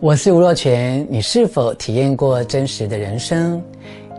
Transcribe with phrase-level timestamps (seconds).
[0.00, 3.60] 我是吴若权，你是否体验过真实的人生？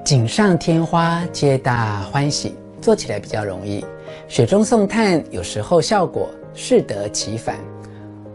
[0.04, 3.82] 锦上添花，皆大欢喜，做起来比较容易；
[4.28, 7.56] 雪中送炭，有时候效果适得其反。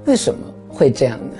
[0.07, 1.37] 为什么会这样呢？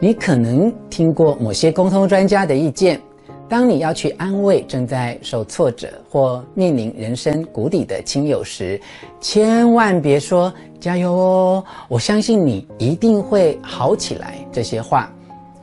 [0.00, 2.98] 你可能听过某些沟通专家的意见：
[3.46, 8.80] 当你要去安慰正在受挫折或面临人生谷底的亲友时，
[9.20, 15.12] 千万别说“加油哦，我相信你一定会好起来”这些话。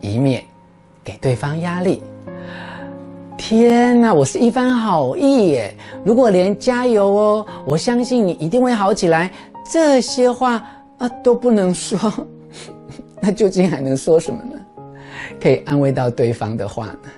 [0.04, 0.44] 以免
[1.04, 2.04] 给对方压力。
[3.38, 5.74] 天哪，我是一番好意耶！
[6.04, 9.32] 如果连加油哦，我相信你一定会好起来，
[9.70, 10.64] 这些话
[10.98, 12.00] 啊都不能说，
[13.20, 14.60] 那究竟还能说什么呢？
[15.42, 17.10] 可以安慰到对方的话呢？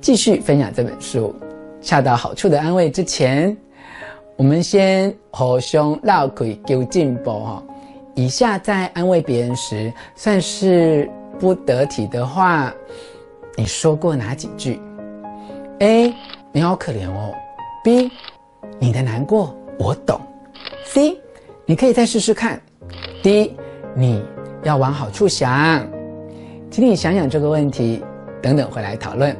[0.00, 1.34] 继续分享这本书，
[1.82, 3.56] 恰到好处的安慰之前，
[4.36, 7.62] 我们先互相绕开求进步哈。
[8.14, 11.08] 以下在安慰别人时，算是。
[11.38, 12.72] 不得体的话，
[13.56, 14.80] 你说过哪几句
[15.78, 16.12] ？A，
[16.52, 17.32] 你好可怜哦。
[17.84, 18.10] B，
[18.78, 20.20] 你的难过我懂。
[20.84, 21.16] C，
[21.64, 22.60] 你可以再试试看。
[23.22, 23.56] D，
[23.94, 24.22] 你
[24.64, 25.86] 要往好处想。
[26.70, 28.02] 请你想想这个问题，
[28.42, 29.34] 等等回来讨论。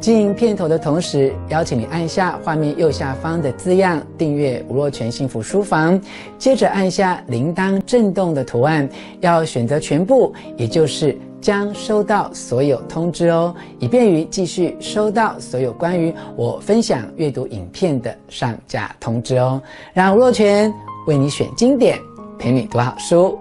[0.00, 5.98] 进片头的同时，邀请你按下画面右下方的字样“订阅吴若泉幸福书房”，
[6.36, 8.86] 接着按下铃铛震动的图案，
[9.20, 11.16] 要选择全部，也就是。
[11.44, 19.60] 将收到所有通知哦，以便于继续收到所有关于我分享阅读影片的上架通知哦。
[19.92, 20.72] 让吴若权
[21.06, 22.00] 为你选经典，
[22.38, 23.38] 陪你读好书。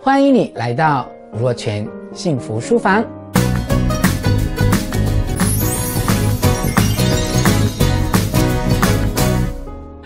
[0.00, 3.04] 欢迎你来到吴若权幸福书房。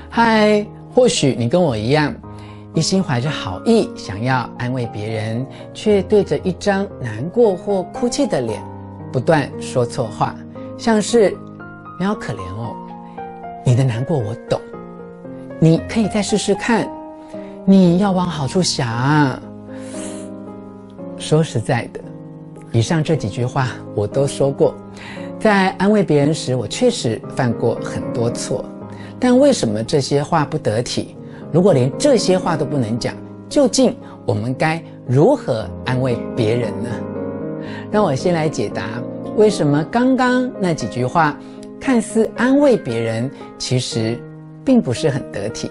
[0.08, 2.14] 嗨，或许你跟我一样。
[2.78, 8.62] 一心怀着好意，想要安慰别人，却对着一张难过或哭泣的脸，
[9.12, 10.32] 不断说错话，
[10.78, 11.36] 像是
[11.98, 12.76] “你好可怜哦，
[13.66, 14.60] 你的难过我懂，
[15.58, 16.88] 你可以再试试看，
[17.64, 19.42] 你要往好处想。”
[21.18, 22.00] 说实在的，
[22.70, 24.72] 以上这几句话我都说过，
[25.40, 28.64] 在安慰别人时，我确实犯过很多错，
[29.18, 31.16] 但为什么这些话不得体？
[31.52, 33.14] 如果连这些话都不能讲，
[33.48, 36.90] 究竟我们该如何安慰别人呢？
[37.90, 38.84] 让我先来解答，
[39.36, 41.38] 为什么刚刚那几句话
[41.80, 44.20] 看似安慰别人，其实
[44.64, 45.70] 并不是很得体。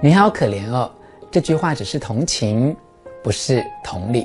[0.00, 0.90] 你好可怜哦，
[1.30, 2.76] 这句话只是同情，
[3.22, 4.24] 不是同理。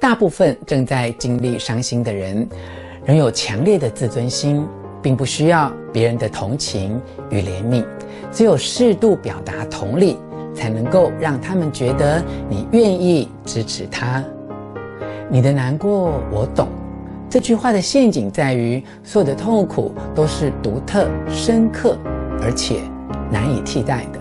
[0.00, 2.48] 大部分正在经历伤心的人，
[3.04, 4.66] 仍有强烈的自尊心。
[5.02, 7.84] 并不需要别人的同情与怜悯，
[8.30, 10.16] 只有适度表达同理，
[10.54, 14.22] 才能够让他们觉得你愿意支持他。
[15.28, 16.68] 你的难过我懂。
[17.28, 21.96] 这句话的陷阱在于，所有的痛苦都是独特、深刻，
[22.42, 22.82] 而且
[23.30, 24.20] 难以替代的。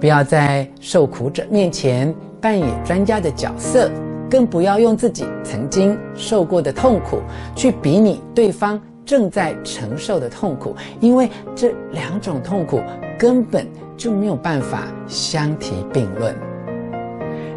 [0.00, 3.90] 不要在受苦者面前扮演专家的角色，
[4.30, 7.20] 更不要用自己曾经受过的痛苦
[7.54, 8.80] 去比拟对方。
[9.04, 12.80] 正在承受的痛苦，因为这两种痛苦
[13.18, 13.66] 根本
[13.96, 16.34] 就没有办法相提并论。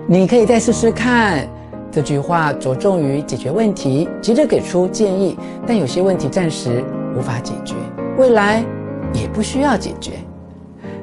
[0.07, 1.47] 你可以再试试看，
[1.91, 6.83] 这句话着重于解决问题，急着给出建议，但有些问题暂时
[7.15, 7.75] 无法解决，
[8.17, 8.63] 未来
[9.13, 10.13] 也不需要解决。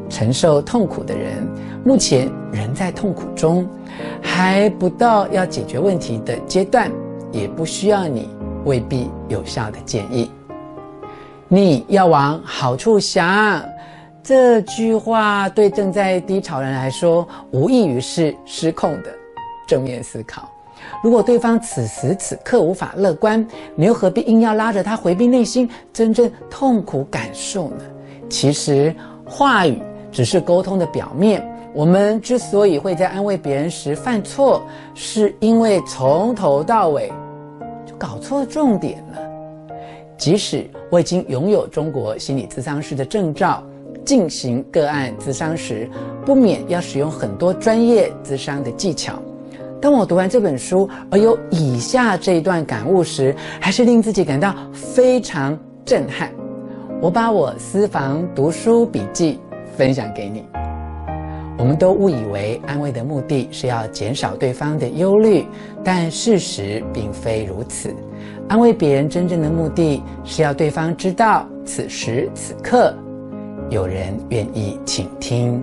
[0.08, 1.48] 承受痛苦的人，
[1.84, 3.64] 目前仍在痛苦中，
[4.20, 6.90] 还不到要解决问题的阶段，
[7.30, 8.28] 也不需要你
[8.64, 10.30] 未必有效的建议。
[11.48, 13.62] 你要往好处想，
[14.22, 19.10] 这句话对正在低潮人来说，无异于是失控的
[19.66, 20.48] 正面思考。
[21.02, 27.84] 如果对方此时此刻无法乐观，你又何必硬要拉着他回避内心真正痛苦感受呢？
[28.28, 28.94] 其实
[29.24, 29.82] 话语
[30.12, 31.44] 只是沟通的表面。
[31.72, 34.62] 我们之所以会在安慰别人时犯错，
[34.94, 37.12] 是因为从头到尾
[38.00, 39.18] 搞错重点了。
[40.16, 43.62] 即使我已经拥有中国心理咨商师的证照，
[44.04, 45.86] 进行个案咨商时，
[46.24, 49.20] 不免要使用很多专业咨商的技巧。
[49.80, 56.32] 当我读完这本书而有以下这一段感悟时，还是令自己感到非常震撼。
[57.02, 59.38] 我把我私房读书笔记
[59.76, 60.59] 分享给你。
[61.60, 65.44] 我们都误以为安慰的目的是要减少对方的忧虑，
[65.84, 67.94] 但事实并非如此。
[68.48, 72.94] 安慰别人真正的目的是要对方知道，此时此刻
[73.68, 75.62] 有人愿意倾听。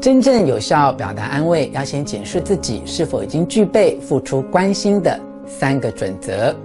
[0.00, 6.56] 真正有效表达安慰，要先检视自己是否已经具备付出关心的三个准则：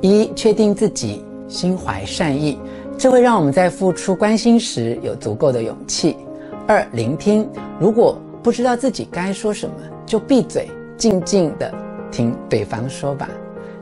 [0.00, 2.58] 一、确定自己心怀善意，
[2.96, 6.16] 这会让我们在付出关心时有足够的勇气；
[6.66, 7.46] 二、聆听，
[7.78, 9.74] 如果不知道自己该说什么，
[10.06, 11.70] 就闭嘴，静静地
[12.10, 13.28] 听对方说吧；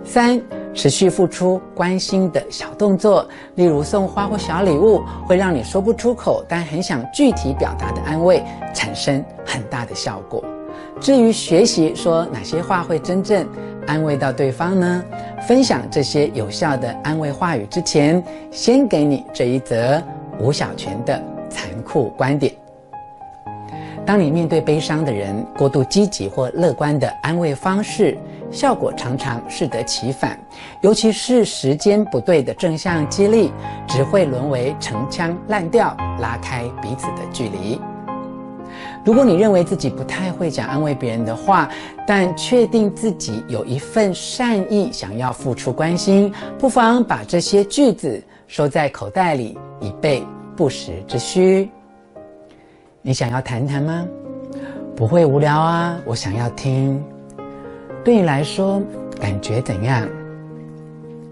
[0.03, 0.41] 三、
[0.75, 3.25] 持续付出关心的小动作，
[3.55, 8.43] 例如送花或小礼物，会让你说不出口但很想具体表达的安慰
[8.75, 10.43] 产生很大的效果。
[11.01, 13.47] 至于学习说哪些话会真正
[13.87, 15.05] 安慰到对方呢？
[15.47, 18.21] 分享这些有效的安慰话语之前，
[18.51, 20.03] 先给你这一则
[20.41, 22.53] 吴小泉的残酷观点。
[24.05, 28.19] 当你面对悲伤的人，过度积极或乐观的安慰方式，
[28.51, 30.37] 效果常常适得其反。
[30.81, 33.53] 尤其是时间不对的正向激励，
[33.87, 37.81] 只会沦为陈腔滥调，拉开彼此的距离。
[39.05, 41.69] 如果你认为自己不太会讲安慰别人的话，
[42.07, 50.25] 但确定自己有一份善意，想要付出关心，不妨把这些句子收在口袋里，以备
[50.57, 51.71] 不时之需。
[53.05, 54.07] 你想要谈谈吗？
[54.95, 57.03] 不会无聊啊，我想要听。
[58.05, 58.81] 对你来说，
[59.21, 60.09] 感觉怎样？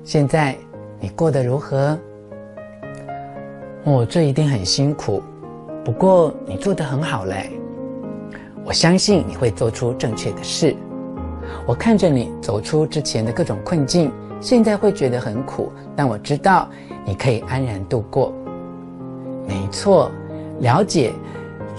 [0.03, 0.57] 现在
[0.99, 1.97] 你过得如何？
[3.85, 5.23] 哦，这一定很辛苦，
[5.85, 7.53] 不过你做得很好嘞。
[8.65, 10.75] 我相信你会做出正确的事。
[11.67, 16.69] 我看着你走出之前的各种困境，现在会觉得很苦，但我知道
[17.05, 18.33] 你可以安然度过。
[19.47, 20.11] 没错，
[20.59, 21.13] 了解。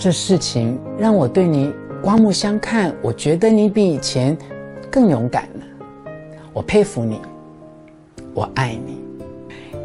[0.01, 1.71] 这事情让我对你
[2.01, 4.35] 刮目相看，我觉得你比以前
[4.89, 5.65] 更勇敢了。
[6.51, 7.21] 我佩服你，
[8.33, 8.99] 我爱你。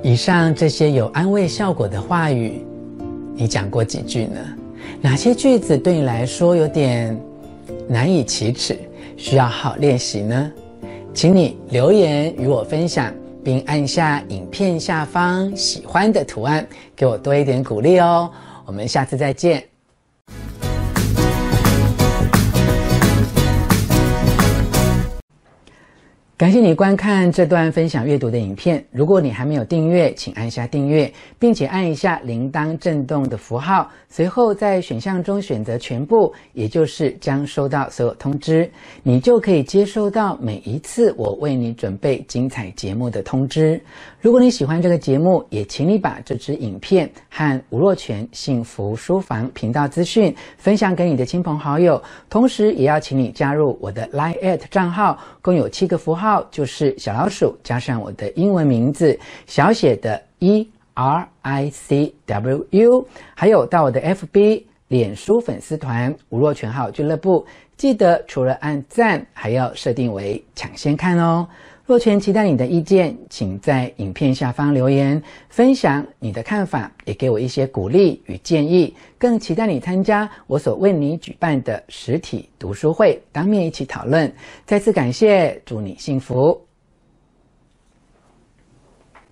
[0.03, 2.65] 以上这些有安慰效果的话语，
[3.35, 4.41] 你讲过几句呢？
[5.03, 7.15] 哪些句子对你来说有点
[7.87, 8.75] 难以启齿，
[9.19, 10.51] 需要好练习呢？
[11.13, 13.13] 请你留言与我分享，
[13.45, 16.67] 并按下影片下方喜欢的图案，
[16.97, 18.31] 给我多一点鼓励哦。
[18.65, 19.76] 我们下次再见。
[26.39, 28.85] 感谢你观看这段分享阅读的影片。
[28.91, 33.91] 如果你还没有订阅，请按下订阅，并且按一下铃铛震动的符号。
[34.07, 38.71] 随后在选项中选择全部，也就是将收到所有通知，
[39.03, 43.81] 你就可以接收到每一次我为你准备精彩节目的通知。
[44.21, 56.26] 如果你喜欢这个节目，也请你把这支影片和吴若权幸福书房频道资讯分享给你的亲朋好友，同时也要请你加入我的 Line@ at 账号，共有七个符号。
[56.27, 63.07] 号就是小老鼠加上我的英文名字小写的 E R I C W U，
[63.37, 67.47] 还有到我的 FB 脸书粉丝团吴若全号俱乐部，
[67.77, 71.47] 记得除了按赞，还要设定为抢先看哦。
[71.87, 78.93] 若泉期待你的意见，请在影片下方留言分享你的看法，也给我一些鼓励与建议。
[79.17, 84.31] 更期待你参加我所为你举办的实体读书会，当面一起讨论。
[84.65, 86.66] 再次感谢，祝你幸福。